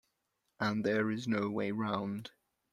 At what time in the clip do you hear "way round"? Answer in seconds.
1.51-2.31